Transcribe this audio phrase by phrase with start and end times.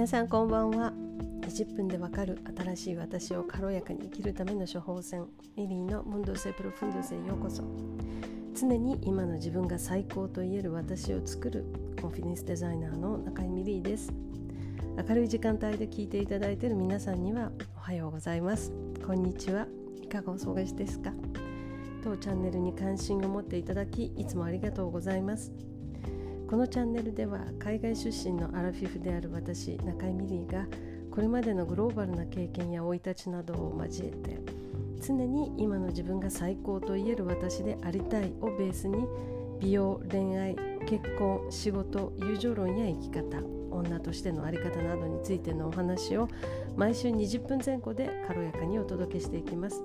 [0.00, 0.94] 皆さんこんばんは。
[1.42, 5.26] 20分でわかる新しい私を軽やかに生きるための処方箋。
[5.58, 7.62] ミリーのムンドセプロフンドセへようこそ。
[8.58, 11.66] 常に今の自分が最高と言える私を作る。
[12.00, 14.10] コンフィデンスデザイナーの中井ミリーです。
[15.06, 18.72] 明るい時間帯で聞いていただいている皆さんにはおはようございます。
[19.06, 19.66] こんにちは。
[20.00, 21.12] いかがお過ごしですか？
[22.02, 25.52] 当チャンネルに関心を持っていただきいつもありがとうございます。
[26.50, 30.66] このチャンネルでは海外出身のアラフィフである私中井美里が
[31.08, 34.36] これまでのグローバルな経験や生い立ちなどを交えて
[35.00, 39.06] 常に今の自分が最高と言える私でありたいをベースに
[39.60, 40.56] 美容恋愛
[40.88, 43.40] 結婚仕事友情論や生き方
[43.70, 46.26] 女としての在り方などについてのお話を
[46.76, 49.84] 毎週20分前後で軽やかにお届けしていきます。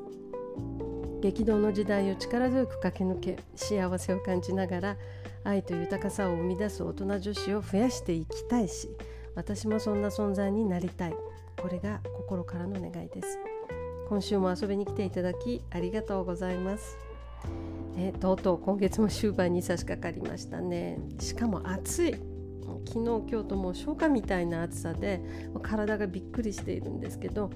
[1.22, 4.98] 激動の時代を力強く駆け抜け幸せを感じながら
[5.46, 8.90] 愛と豊かさを生み出す大人女子を増やしていきたいし
[9.36, 11.16] 私もそんな存在になりたい。
[11.62, 13.40] これが心からの願いです。
[14.08, 16.98] 今週も遊びに来ていただきありがとうございます。
[17.98, 21.00] えとうとう今月も終盤に差し掛かりましたね。
[21.20, 22.16] しかも暑い。
[22.88, 25.22] 昨日今日ともう初夏みたいな暑さで
[25.64, 27.50] 体がびっくりしているんですけど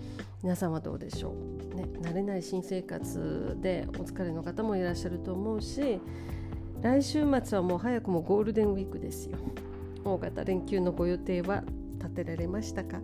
[0.44, 1.36] 皆さんはどうでしょ
[1.72, 6.00] う、ね、慣れない新生活でお疲れの方もいらっしゃると思うし
[6.82, 9.38] 来週末はもう早くもゴールデンウィークですよ
[10.06, 11.64] 大型連休のご予定は
[11.98, 13.00] 立てられましたか、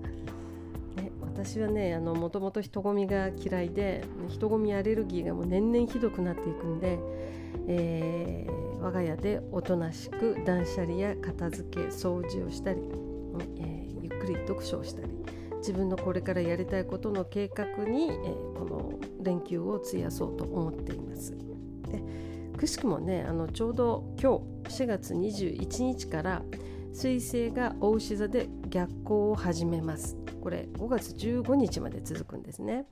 [0.95, 6.99] ね、私はねもともと人混みが嫌いで人混みアレルギーがもう年々ひどくなっていくんで、
[7.67, 12.79] えー、我が家でおとなしく断捨離や片付け掃除をしたり、
[13.57, 15.09] えー、ゆっくり読書をしたり
[15.57, 21.35] 自分のこれからやりたいことの計画に、えー、この連休を費やそうと思っています。
[21.91, 22.24] で
[22.55, 26.41] くしくもねあのちょうど今日4月21日から
[26.93, 30.17] 彗星が牡牛座で逆行を始めます。
[30.41, 32.85] これ5月15日まで続くんですね。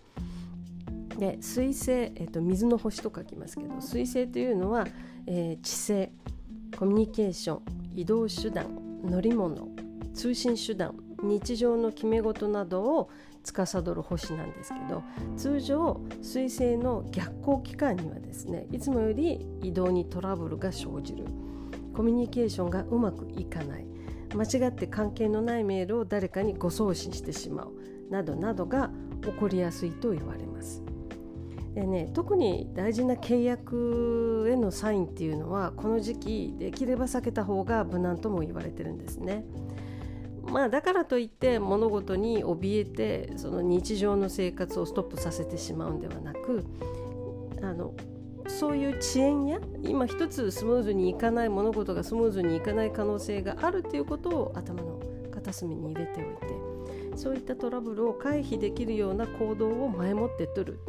[1.17, 4.87] で水星、えーと、水の星と書きますけど水星というのは、
[5.27, 6.11] えー、知性
[6.77, 7.61] コミュニケーション
[7.95, 8.65] 移動手段
[9.03, 9.67] 乗り物
[10.13, 13.09] 通信手段日常の決め事などを
[13.43, 15.03] 司る星なんですけど
[15.35, 21.25] 通常彗星の逆行期間にはですねいつもより移動にトラブルが生じる
[21.93, 23.85] コミュニケーションがうまくいかない
[24.33, 27.73] 間違って関係のないメールを誰かに誤送信してしまう
[28.09, 28.89] などなどが
[29.23, 30.83] 起こりやすいと言われます。
[31.73, 39.43] でね、特に大事な契約へのサインっていうのはこの時期できれば避けた方が無難とも言われてるんですね。
[40.43, 46.63] まあ、だからといって物事に怯えてその日常の生活をストップさせてしまうんではなく
[47.61, 47.93] あの
[48.47, 54.99] そういう遅延や今一つスムーズにいかない物事がスムーズにいかない可能性があるということを頭の
[55.31, 60.79] 片隅に入れておいてそういったトラブルを回避できるような行動を前もって取る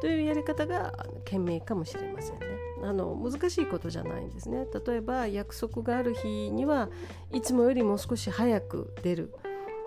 [0.00, 0.92] というやり方が
[1.24, 2.51] 賢明かもしれませんね。
[2.82, 4.66] あの難しいことじゃないんですね。
[4.86, 6.88] 例えば約束がある日には
[7.32, 9.34] いつもよりも少し早く出る、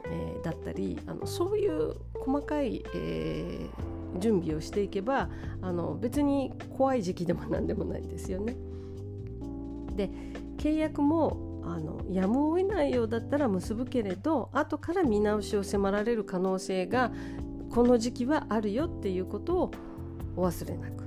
[0.05, 5.29] えー、だったりあのそういう細かい、えー、準備をしていけば
[5.61, 8.55] あの別に怖い時期でも何でもないんですよね。
[9.95, 10.09] で
[10.57, 17.11] 契約もあのやむを得ないようだったら結ぶけれど後から見直しを迫られる可能性が
[17.71, 19.71] この時期はあるよっていうことを
[20.37, 21.03] お忘れなく、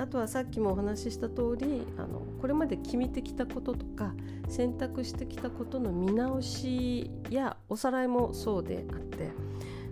[0.00, 4.14] あとはさっきもお話しした通りあのこれまで決めてきたこととか
[4.48, 9.30] 選択してきたことの見直しやおさらいもそうであって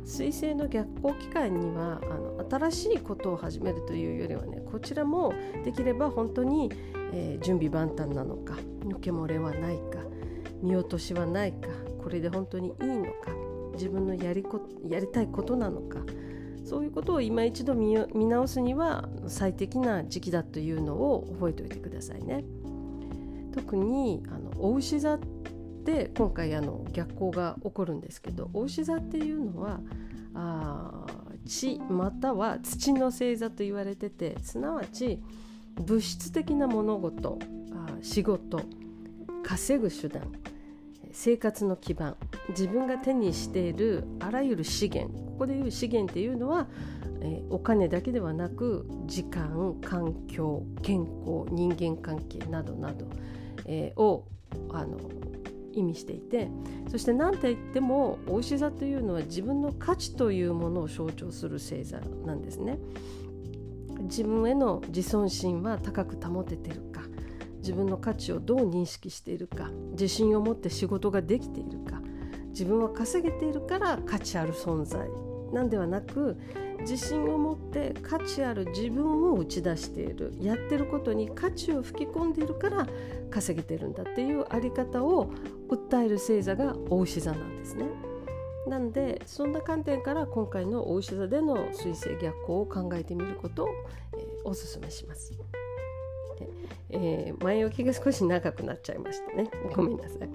[0.07, 6.73] 彗星の逆行期間にはあの新しいことを始めるというよりはねこちらもできれば本当に、
[7.13, 8.55] えー、準備万端なのか
[8.87, 9.99] 抜け漏れはないか
[10.63, 11.69] 見落としはないか
[12.03, 13.31] これで本当にいいのか
[13.75, 16.01] 自分のやりこやりたいことなのか
[16.69, 17.97] そういうことを今一度見
[18.27, 22.45] 直すには最適な時期だというのを覚えておいてくださいね。
[23.55, 25.19] 特にあのお牛座
[25.85, 29.81] で今回あの逆行が起こるんですけどお牛座っていうのは
[30.35, 31.07] あ
[31.47, 35.21] 地または土の星座と言われててすなわち
[35.81, 37.39] 物質的な物事
[37.73, 38.61] あ仕事
[39.43, 40.31] 稼ぐ手段
[41.21, 42.17] 生活の基盤
[42.51, 46.69] 自分が手にしているあらゆる資源ここでいう資源っていうのは、
[47.21, 53.07] え、お金だけではなく時間環境健康人間関係などなど、
[53.65, 54.29] えー、を
[54.71, 54.97] あの
[55.73, 56.51] 意味していて
[56.89, 62.79] そして何て言ってもお牛座というのは自分の価値というものを象徴する星座なんですね。
[64.03, 66.88] 自分への自尊心は高く保ててる
[67.69, 72.01] 自分の価値をどう認識しているか自信を持って仕事ができているか
[72.49, 75.07] 自分は稼げているから価値ある存在
[75.53, 76.39] なんではなく
[76.81, 82.87] 自信を持って価値ある自分を打ち出しているやってることに価値を吹き込んでいるから
[83.31, 85.31] 稼げてるんだっていうあり方を
[85.69, 87.85] 訴える星座が大牛座なんですね。
[88.67, 93.69] なんでそんな観点から今回の大牛座での水星逆行を考えてみることを、
[94.15, 95.33] えー、おすめします。
[96.39, 96.49] で
[96.91, 99.51] えー、前置きが少し長くなっちゃいましたね。
[99.75, 100.31] ごめんなさい。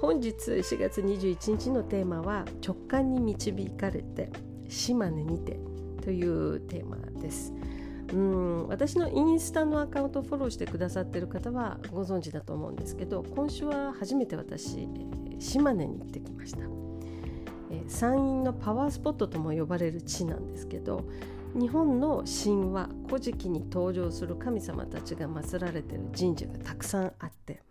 [0.00, 4.30] 本日4月21日のテーマは直感に導かれて
[4.68, 5.58] 島根にて
[6.02, 7.52] というテーマです。
[8.12, 14.88] うん私のインスタのアカウントをフォローしてくださっている方はご存知だと思うんですけど今週は初めて私
[15.38, 16.58] 島根に行ってきました、
[17.88, 21.04] 山陰のパワースポットとも呼ばれる地なんですけど
[21.54, 27.62] 日本の神話「古事記」に登場する神様たちが祀られている神社がたくさんあって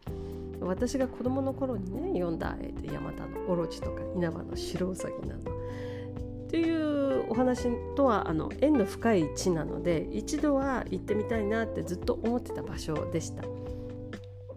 [0.61, 13.41] 私が子どもの頃にね読んだ山田のオロチとか稲葉の白うさぎなどっていうお話とはあの縁の深い地なので一度は行ってみたいなってずっと思ってた場所でした。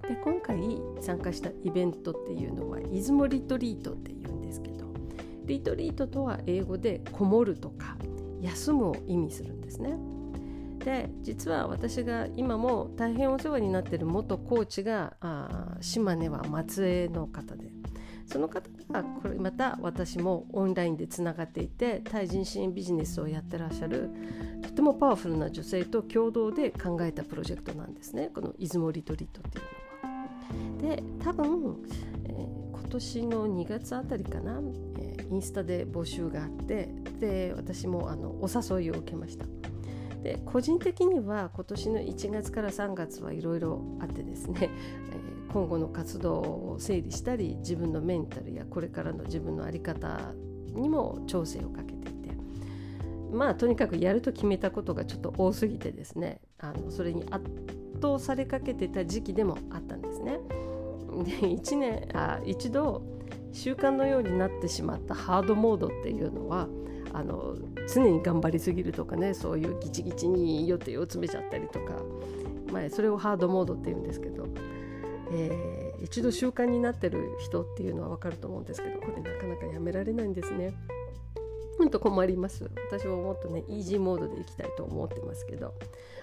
[0.07, 4.85] で今回参加したイベントっていうのは出雲リトリートっていうんですけど
[5.47, 7.97] リトリートとは英語でこもるとか
[8.47, 9.97] 休むを意味するんですね。
[10.85, 17.73] で実は私が今も大変お世話になってる元コーチがあ島根は松江の方で
[18.25, 24.11] その方がこれまた私もオンラインでつながっていて対人支援ビジネスをやってらっしゃる
[24.63, 30.97] とてもパワフルな女性と共同で考えたプロジェクトなんですねこの出雲リトリートっていうのは。
[30.97, 31.77] で多分、
[32.27, 34.61] えー、今年の2月あたりかな、
[35.31, 36.89] インスタで募集があって
[37.21, 39.47] で私もあのお誘いを受けました。
[40.23, 44.71] で個人的には今年の1月から3月はいろいろあってですね、
[45.13, 50.35] えー、今後の活動を整理したり自分のメンタルやこれからの自分の在り方
[50.75, 52.31] にも調整をかけていて
[53.33, 57.45] まあとにかくやると決めたことがちょっと多すぎてですねあのそれに圧
[58.03, 60.41] 倒されかけてた時期でもあったんですね。
[61.25, 63.03] で1年あ一度
[63.57, 66.69] 習慣のようになってしまったハードモードっていうのは
[67.15, 67.57] あの
[67.93, 71.95] 常に頑張りすぎるとかねそういうギチギチに予定を詰めちゃったりとか、
[72.71, 74.47] まあ、それをハードモードっていうんですけど、
[75.33, 80.75] えー、一度習慣になってる人っていうのは分かると思うんですけどこれなかなかやめられないんですね。
[81.79, 85.75] ほんと困ります私はもっとねイージーモードでいきたいと思ってますけど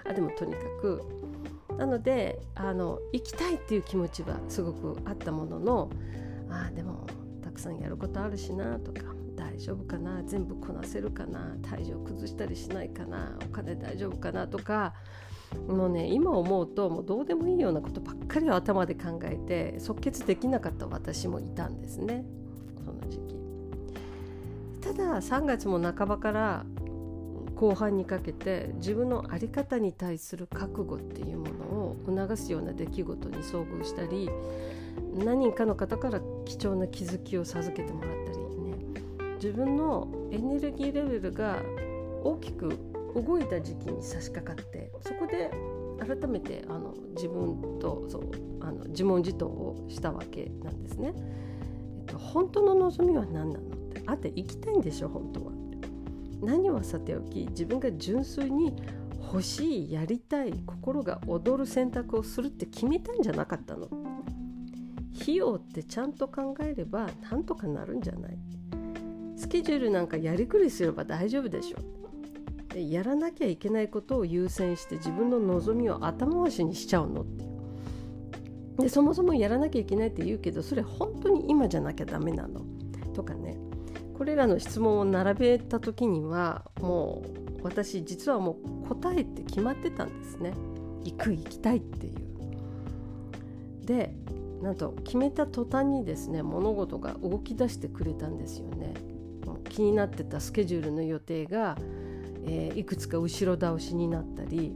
[0.03, 1.03] あでもとにかく
[1.77, 5.89] なのであの行きたいっていう気持ちはすごくあったものの
[6.49, 7.05] あでも
[7.53, 9.01] くさんやることあるしなとか
[9.35, 14.93] 大丈夫かな全部こなせるかな体重を崩したりしないかなお金大丈夫かなとか
[15.67, 22.25] もうね今思うともうどうでもいいようなことばっかりを頭で考えて即決できなかった私もいたんですね。
[22.83, 23.35] その時期。
[24.81, 26.65] ただ3月も半ばから
[27.55, 34.29] 後半にかけて自分の在り方に対する覚悟っていうものを促すような出来事に遭遇したり
[35.15, 38.43] 何人かの方から貴重な気づきを授けてもらったり
[39.43, 41.61] 自分のエネルギーレベルが
[42.23, 42.79] 大きく
[43.13, 45.51] 動いた時期に差し掛かってそこで
[45.99, 48.31] 改めてあの自分とそう
[48.61, 51.13] あの自問自答をしたわけなんですね。
[51.99, 55.51] えっと、本当の望みは何なのってあって行きたいんでしょ本当は。
[56.41, 58.73] 何はさておき自分が純粋に
[59.21, 63.89] 欲しいやりたい心が躍る選択をするって決めたんじゃなかったの
[65.21, 68.37] 費用ってちゃんと考えればなんとかなるんじゃない？
[69.35, 71.77] スケジュールなんかやりくりすれば大丈夫でしょ。
[72.73, 77.21] でやらなきゃいけないことを優先して自分の望みを後回しにしちゃうの。
[77.21, 77.45] って
[78.79, 82.61] でそもそもやらなきゃいけないって言うけどそれ本当に今じゃなきゃダメなの。
[83.13, 83.57] とかね。
[84.17, 87.23] これらの質問を並べた時にはも
[87.59, 90.53] う私実はもう答えって決まってたんですね。
[91.03, 93.85] 行く行きたいっていう。
[93.85, 94.15] で
[94.63, 98.93] なんと決めた途端にですね物事が動き出してくれたんですよね。
[99.69, 101.75] 気になってたスケジュールの予定が、
[102.45, 104.75] えー、いくつか後ろ倒しになったり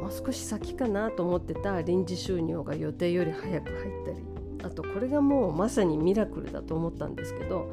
[0.00, 4.31] もう少し先かなと思ってた臨時収入が予定より早く入ったり。
[4.62, 7.68] あとこれがもうまさにミラクルだと思ったんですけど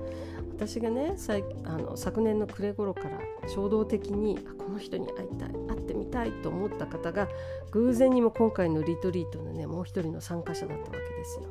[0.52, 1.16] 私がね
[1.64, 7.30] あの昨年の暮れ頃から衝動的にあこの人に会いたい会ってみたいと思った方が
[7.72, 11.46] 偶然にも今回のリトリートのねもう一人の参加者だったわけですよ。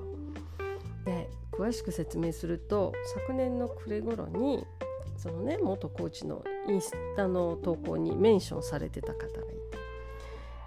[1.07, 4.65] で詳しく説明すると昨年の暮れ頃に
[5.17, 9.58] そのね元コーチのインスタの投稿にメンションされてた方がいて、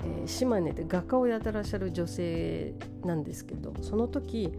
[0.03, 4.51] えー、島根で画家をやってらっしゃる女性なんですけどその時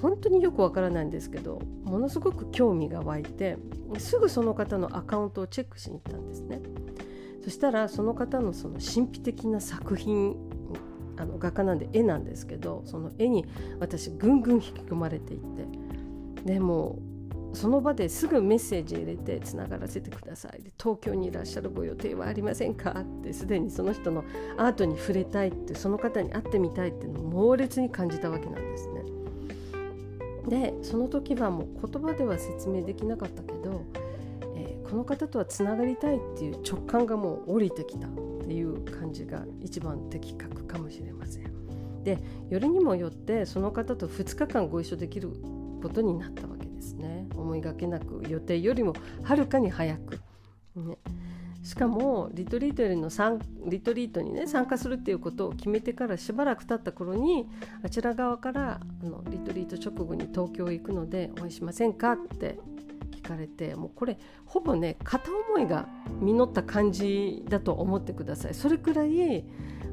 [0.00, 3.56] 本当によくわからないんですけどものすごく興味が湧いて
[3.98, 6.60] すぐその方のアカウントをチェックしに行ったんですね。
[7.42, 10.36] そしたらその方のその神秘的な作品
[11.16, 13.44] あの画家なんで絵なんですけどその絵に
[13.80, 15.66] 私ぐんぐん引き込まれていって
[16.44, 16.98] でも
[17.52, 22.90] その場ですぐメッセージ入れてつながらせてくださいで東京にいらっしゃるご予定はありませんか？
[22.90, 24.24] ってすでにその人の
[24.56, 29.02] アートに触れたいってその方に会ってみたいっていうのを猛烈に感じたわけなんですね。
[30.48, 33.84] でその時はもう言葉では説明できなかったけど、
[34.56, 38.10] えー、この方とはつながりたいっていう直感がもう降りてきたっ
[38.44, 41.52] ていう感じが一番的確かもしれません。
[42.02, 42.18] で
[42.50, 45.30] よりにもよってその方と2日間ご一緒できる
[45.82, 47.26] ことになったわけですね。
[47.34, 50.20] 思いがけなく予定よりもはるかに早く、
[50.76, 50.96] ね、
[51.62, 53.10] しかもリトリートよりの
[53.66, 57.48] リトリートにね参加するっていうことを決めてからしばらく経った頃に
[57.82, 62.12] あちら側からあのリトリート直後に東京行くのでお会いしませんか？
[62.12, 62.58] って
[63.10, 65.88] 聞かれてもうこれほぼね片思いが
[66.20, 68.54] 実った感じだと思ってください。
[68.54, 69.44] それくらい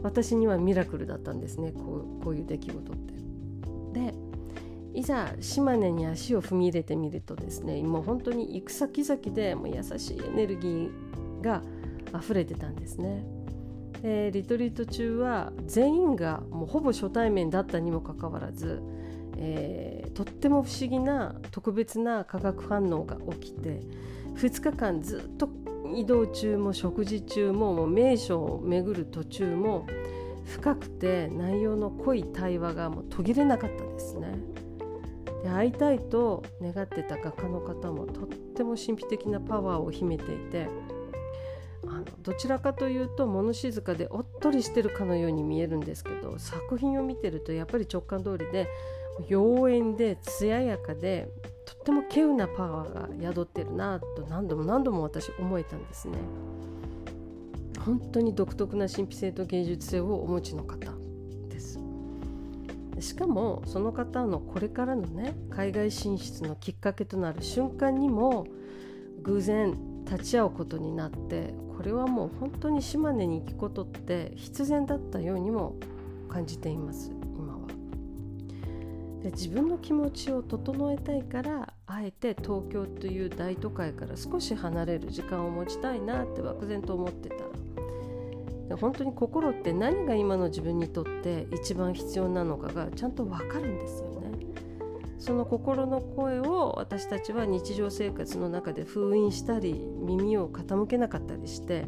[0.01, 1.71] 私にはミラクルだったんですね。
[1.71, 3.13] こうこういう出来事って。
[3.93, 4.13] で
[4.93, 11.61] いざ島根に足を踏み入れてみるとですねもう本当に行く先々でもう優しいエネルギーが
[12.17, 13.23] 溢れてたんですね。
[14.01, 18.81] でリトリート中は全員がもうほぼ初対面だったにもかかわらず、
[19.35, 23.81] えー、とっても不思議な特別な化学反応が起きて
[24.35, 25.49] 2日間ずっと
[25.93, 29.85] 移動中も食事中ももう名所を巡る途中も
[30.45, 34.39] 深くて内容の濃い対話がもう途切れなかったんですね。
[35.43, 40.67] で会いたいと願ってた画家の方もとっても神秘的なパワーを秘めていて
[41.85, 48.67] あのどちらかというと物静かでおっとりしてるかのように見えるんですけど作品を見てるとやっぱり直感通りで
[49.29, 51.29] 妖艶で艶やかで
[51.65, 56.17] とっても稀有なパワーが宿ってるなと何度も何度も私思えたんですね。
[57.85, 60.91] 本当に独特な神秘性と芸術性をお持ちの方
[63.01, 68.47] しかもその方のこれからのね海外進出のきっかけとなる瞬間にも
[69.23, 75.75] 偶然立ち会うことになってこれはもう本当に島根に行くことって必然だったようにも
[76.29, 77.59] 感じています今は。
[79.23, 87.35] で自分の気持ちを整えたいからあえて東京という大都会から少し離れる時間を持ちたいなって漠然と思ってた
[88.75, 94.19] 本当に心って何が今の自分にとって一番必要なのかがちゃんと分かるんですよね。
[95.17, 101.87] その心の声を私たちは日常生活の中で封印したり耳を傾けなかったりして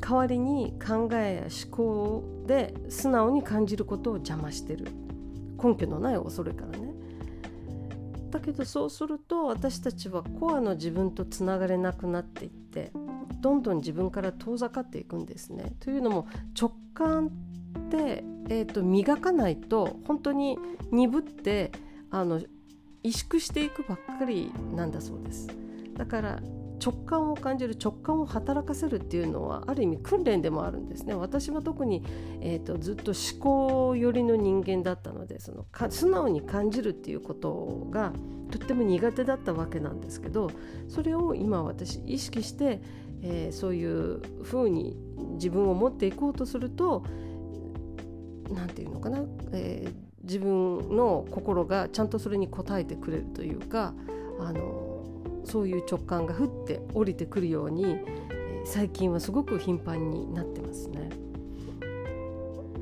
[0.00, 4.86] 代わりに考えや思考で素直に感じることを邪魔してる
[5.62, 6.92] 根拠のない恐れからね
[8.30, 12.92] だけどそうすると私たちはコアの自分とつながれなくなっていって
[13.40, 15.74] どんどん自分から遠ざかっていくんですね。
[15.80, 16.26] というのも
[16.58, 20.58] 直感って、えーと、磨かないと本当に
[20.90, 21.72] 鈍って
[22.10, 22.46] あの萎
[23.12, 25.48] 縮していくばっかりなんだそうです。
[25.96, 26.40] だから
[26.84, 32.02] 直感を感じる直感を働かせるっていうのはある意味訓練でもあるんですね私は特に、
[32.40, 38.12] えーと、ずっと思考寄りの人間だったのでそのか素直に感じるっていうことが
[38.50, 40.50] とっても苦手だったわけなんですけど
[40.88, 42.80] それを今私意識して
[43.28, 44.96] えー、そういうふうに
[45.34, 47.04] 自分を持っていこうとすると
[48.50, 49.18] 何て言うのかな、
[49.52, 53.94] えー、自分の心がちゃんとそれに応えてくれるというか
[54.38, 61.08] あのそういう直感が降って降りてくるように、え、最近はすごく頻繁になってますね。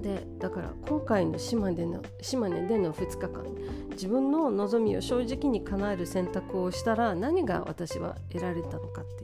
[0.01, 3.45] でだから今回の島根の島根での2日間
[3.93, 9.24] 自分の望みを正直に叶える選択をしたら何が私は得られたのかって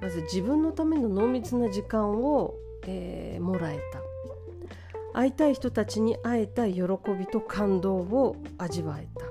[0.00, 2.54] まず自分のための濃密な時間を、
[2.86, 4.00] えー、もらえた。
[5.12, 6.82] 会いたい人たちに会えた喜
[7.18, 9.26] びと感動を味わえた。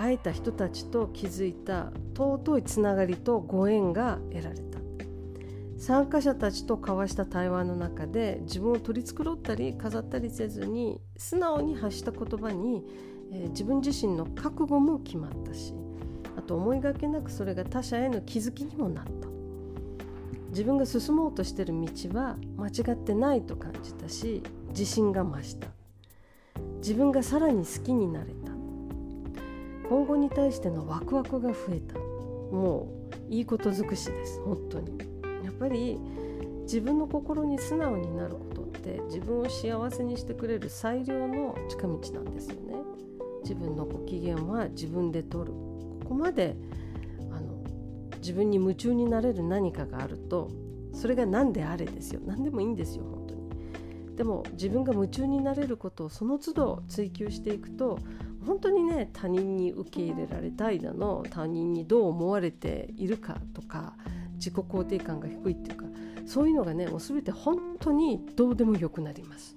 [0.00, 4.72] 会えた人たちと築いた尊いつながりとご縁が得られた。
[5.82, 12.84] 参加者たちと交わした対話の中で自分を取り繕ったり飾ったりせずに素直に発した言葉に、
[13.32, 15.74] えー、自分自身の覚悟も決まったし
[16.36, 19.28] あと思いがけなくそれが他者への気づきにもなった。
[20.50, 25.68] 自分が進もうとしてる道は間違ってないと感じたし自信が増した。
[26.78, 28.52] 自分がさらに好きになれた。
[29.88, 31.98] 今後に対してのワクワクが増えた。
[31.98, 32.88] も
[33.30, 34.40] ういいこと尽くしです。
[34.42, 34.98] 本当に。
[35.44, 35.98] やっぱり
[36.62, 42.74] 自分の心に素直になることって自分を幸せにしてくれる最良の近道なんですよね。
[43.42, 45.52] 自分のご機嫌は自分で取る。
[46.12, 46.54] こまで
[47.30, 47.64] あの
[48.18, 50.50] 自分に夢中になれる何かがあると
[50.92, 52.20] それが何であれですよ。
[52.26, 54.16] 何でもいいんですよ本当に。
[54.16, 57.98] でも自分が夢中になれることをその都度追求していくと
[58.46, 63.94] 本当にね他人に受け入れられたいだの他人にどう思われているかとか
[64.34, 65.86] 自己肯定感が低いっていうか
[66.26, 69.56] そういうのがねもう全て本当にどうでもよくなります。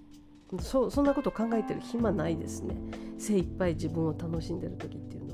[0.62, 2.78] そそんなこと考えてる暇ないですね。
[3.18, 5.25] 精一杯自分を楽しんでる時っていう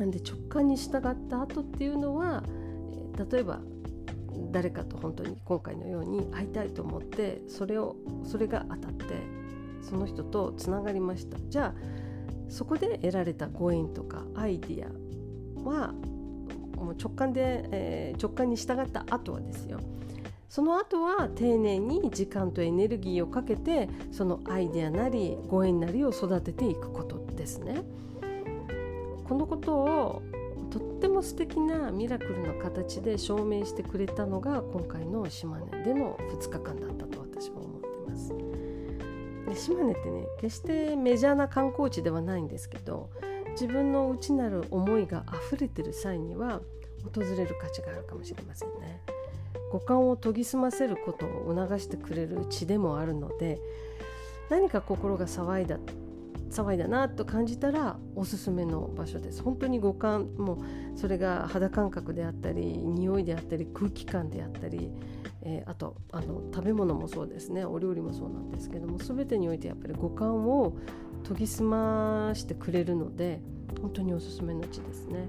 [0.00, 2.42] なんで直感に従った後っていうのは
[3.30, 3.60] 例えば
[4.50, 9.04] 誰かと本当に今回のように会いたいと思ってそれをそれが当たって
[9.82, 11.74] その人とつながりましたじゃあ
[12.48, 15.92] そこで得られたご縁とかアイディアは
[16.76, 19.80] もう直感で、えー、直感に従った後はですよ
[20.48, 27.82] その後は丁寧に時間とエネルギーをかけてそのアイデアなりご縁なりを育てていくことですね。
[29.30, 30.22] このことを
[30.72, 38.34] とっても素敵なミラクルの形で証明してくれたのが今回の島根での2日間だったと私は思ってます。
[39.48, 43.08] で島根ってね決してメジャーな観光地ではないんですけど
[43.52, 46.60] 自分の内なる思いが溢れてる際には
[47.14, 49.00] 訪れる価値があるかもしれませんね。
[49.70, 53.60] 五感を研ぎ澄ませることを促してくれる地でもあるので
[54.50, 55.78] 何か心が騒いだ
[56.50, 60.62] 騒いだなと感じたらおすすめの場所です本当に五感も
[60.96, 64.90] それが肌感覚であったり匂いであったり空気感であったり、
[65.42, 70.76] えー、あとあの食べ物もそうですねお料理もそうなんですけども全てにおいてやっぱり五感を
[71.26, 73.40] 研ぎ澄ましてくれるので
[73.80, 75.28] 本当におすすめの地ですね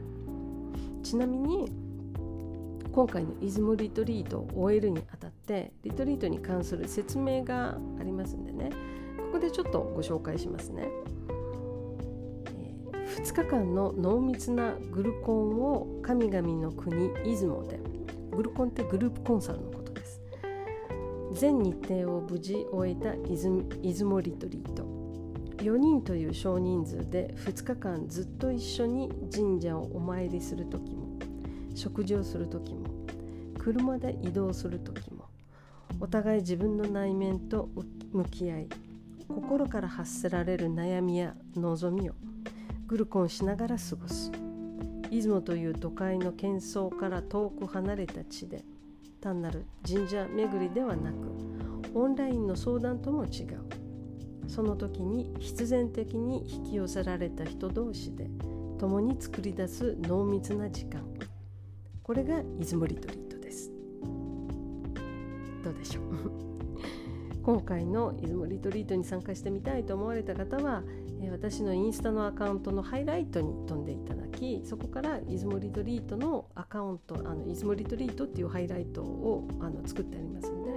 [1.04, 1.72] ちなみに
[2.92, 8.72] 今回の出雲リトリートを終えるにあたってリトリートに関する説明がありますんでね
[9.32, 10.90] こでちょっとご紹介しますね、
[12.46, 17.80] えー、2日間の濃密なグルコンを神々の国出雲で。
[18.32, 20.22] グルコンってグループコンサルのことです。
[21.34, 24.84] 全日程を無事終えた出雲リトリート。
[25.58, 31.20] 4人という少人数で2日間ずっと一緒に神社をお参りする時も
[31.76, 32.88] 食事をする時も
[33.60, 35.26] 車で移動する時も
[36.00, 37.70] お互い自分の内面と
[38.12, 38.70] 向き合い
[39.32, 42.14] 心から発せられる悩みや望みを
[42.88, 44.32] グルコンしながら過ごす。
[45.10, 48.64] 出雲という都会の喧騒から遠く離れた地で
[49.20, 51.16] 単なる神社巡りではなく
[51.94, 53.60] オンラインの相談とも違う。
[54.48, 58.30] その時に必然的に引き寄せられた人同士で
[58.80, 61.04] 共に作り出す濃密な時間。
[62.04, 63.72] これが出雲リトリートです。
[65.64, 66.31] どうでしょう？
[67.44, 70.84] 今回の出雲リトリートに参加してみたいと思われた方は、
[71.22, 80.72] え、私のインスタのアカウントのハイライトに飛んでいただきそこから出雲リトリートのアカウントあの出雲リトリートっていうハイライトをあの作ってありますので、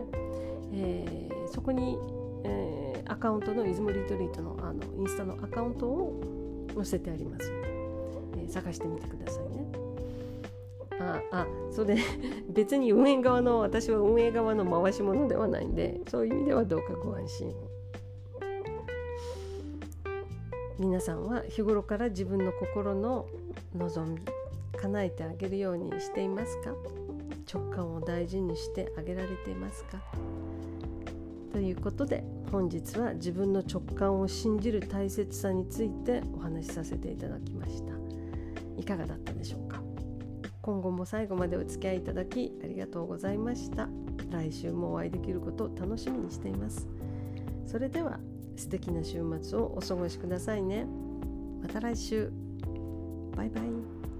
[0.72, 1.98] えー、そこに、
[2.44, 7.68] えー、アカウントの出雲リトリートのあのインスタのアカウントを載せてありますので、
[8.38, 9.63] えー、探してみてくださいね。
[11.00, 11.96] ああそれ
[12.48, 17.54] 別に運営側の私は運営側の回し者ではないんでそういう意味ではどうかご安心
[20.78, 23.26] 皆さんは日頃から自分の心の
[23.76, 24.18] 望み
[24.76, 26.74] 叶えてあげるようにしていますか？
[27.52, 30.02] 直感を大事にしてあげられていますか？
[31.52, 37.92] ということで本日は自分の直感を信じる大切さについてお話しさせていただきました。
[38.76, 39.80] いかがだったでしょうか？
[40.64, 43.86] 今後も最後までお付き合いいただきありがとうございました。
[44.30, 46.88] 来週もお会いできることを楽しみにしています。
[47.66, 48.18] それでは
[48.56, 50.86] 素敵な週末をお過ごしくださいね。
[51.60, 52.32] また来週。
[53.36, 54.13] バイバイ。